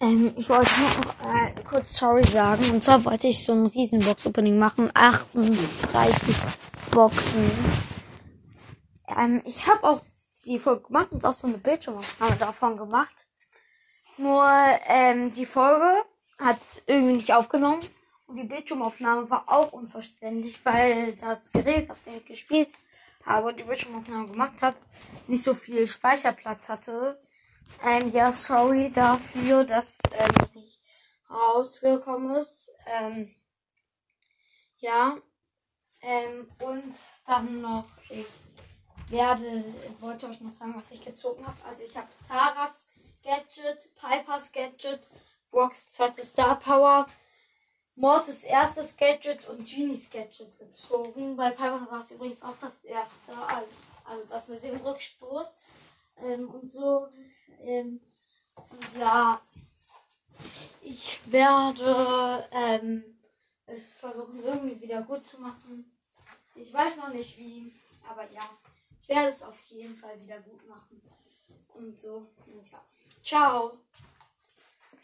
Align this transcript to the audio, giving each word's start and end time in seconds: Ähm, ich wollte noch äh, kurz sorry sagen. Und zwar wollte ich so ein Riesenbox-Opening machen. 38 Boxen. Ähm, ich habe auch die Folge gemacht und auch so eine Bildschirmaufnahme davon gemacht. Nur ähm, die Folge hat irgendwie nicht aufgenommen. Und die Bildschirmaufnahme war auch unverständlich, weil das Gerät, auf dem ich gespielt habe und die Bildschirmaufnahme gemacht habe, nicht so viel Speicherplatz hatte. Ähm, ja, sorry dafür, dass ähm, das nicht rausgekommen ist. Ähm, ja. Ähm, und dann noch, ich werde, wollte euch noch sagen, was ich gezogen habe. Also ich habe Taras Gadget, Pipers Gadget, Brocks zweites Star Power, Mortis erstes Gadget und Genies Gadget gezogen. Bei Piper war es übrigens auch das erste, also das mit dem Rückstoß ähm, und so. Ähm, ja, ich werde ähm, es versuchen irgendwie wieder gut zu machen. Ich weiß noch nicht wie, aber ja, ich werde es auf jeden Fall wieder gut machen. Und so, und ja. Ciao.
Ähm, 0.00 0.32
ich 0.36 0.48
wollte 0.48 0.70
noch 0.80 1.34
äh, 1.34 1.54
kurz 1.68 1.98
sorry 1.98 2.24
sagen. 2.24 2.70
Und 2.70 2.82
zwar 2.82 3.04
wollte 3.04 3.26
ich 3.26 3.44
so 3.44 3.52
ein 3.52 3.66
Riesenbox-Opening 3.66 4.58
machen. 4.58 4.90
38 4.94 6.36
Boxen. 6.90 7.50
Ähm, 9.16 9.42
ich 9.44 9.66
habe 9.66 9.82
auch 9.84 10.02
die 10.44 10.58
Folge 10.58 10.82
gemacht 10.82 11.08
und 11.10 11.24
auch 11.24 11.32
so 11.32 11.46
eine 11.46 11.58
Bildschirmaufnahme 11.58 12.36
davon 12.36 12.76
gemacht. 12.76 13.26
Nur 14.16 14.44
ähm, 14.88 15.32
die 15.32 15.46
Folge 15.46 16.02
hat 16.38 16.58
irgendwie 16.86 17.14
nicht 17.14 17.32
aufgenommen. 17.32 17.80
Und 18.26 18.36
die 18.36 18.44
Bildschirmaufnahme 18.44 19.28
war 19.30 19.44
auch 19.46 19.72
unverständlich, 19.72 20.60
weil 20.64 21.14
das 21.14 21.50
Gerät, 21.50 21.90
auf 21.90 22.02
dem 22.04 22.16
ich 22.16 22.26
gespielt 22.26 22.68
habe 23.24 23.48
und 23.48 23.58
die 23.58 23.64
Bildschirmaufnahme 23.64 24.28
gemacht 24.28 24.60
habe, 24.60 24.76
nicht 25.26 25.42
so 25.42 25.54
viel 25.54 25.86
Speicherplatz 25.86 26.68
hatte. 26.68 27.18
Ähm, 27.82 28.10
ja, 28.10 28.32
sorry 28.32 28.90
dafür, 28.90 29.64
dass 29.64 29.98
ähm, 30.12 30.32
das 30.40 30.54
nicht 30.54 30.80
rausgekommen 31.30 32.36
ist. 32.36 32.70
Ähm, 32.86 33.34
ja. 34.78 35.16
Ähm, 36.00 36.48
und 36.62 36.94
dann 37.26 37.60
noch, 37.60 37.86
ich 38.08 38.26
werde, 39.08 39.64
wollte 40.00 40.28
euch 40.28 40.40
noch 40.40 40.54
sagen, 40.54 40.74
was 40.76 40.90
ich 40.90 41.04
gezogen 41.04 41.46
habe. 41.46 41.58
Also 41.68 41.82
ich 41.82 41.96
habe 41.96 42.08
Taras 42.28 42.86
Gadget, 43.22 43.94
Pipers 43.96 44.52
Gadget, 44.52 45.08
Brocks 45.50 45.90
zweites 45.90 46.30
Star 46.30 46.58
Power, 46.58 47.06
Mortis 47.96 48.44
erstes 48.44 48.96
Gadget 48.96 49.48
und 49.48 49.66
Genies 49.66 50.08
Gadget 50.08 50.56
gezogen. 50.58 51.36
Bei 51.36 51.50
Piper 51.50 51.88
war 51.90 52.00
es 52.00 52.12
übrigens 52.12 52.42
auch 52.42 52.54
das 52.60 52.84
erste, 52.84 53.32
also 54.04 54.24
das 54.28 54.46
mit 54.48 54.62
dem 54.62 54.76
Rückstoß 54.76 55.56
ähm, 56.22 56.48
und 56.48 56.70
so. 56.70 57.08
Ähm, 57.60 58.00
ja, 58.98 59.40
ich 60.82 61.20
werde 61.30 62.48
ähm, 62.52 63.04
es 63.66 63.82
versuchen 63.98 64.42
irgendwie 64.42 64.80
wieder 64.80 65.02
gut 65.02 65.24
zu 65.24 65.40
machen. 65.40 65.96
Ich 66.54 66.72
weiß 66.72 66.96
noch 66.96 67.12
nicht 67.12 67.38
wie, 67.38 67.72
aber 68.08 68.30
ja, 68.30 68.42
ich 69.00 69.08
werde 69.08 69.28
es 69.28 69.42
auf 69.42 69.60
jeden 69.62 69.96
Fall 69.96 70.20
wieder 70.22 70.40
gut 70.40 70.66
machen. 70.68 71.00
Und 71.74 71.98
so, 71.98 72.26
und 72.46 72.70
ja. 72.70 72.82
Ciao. 73.22 73.78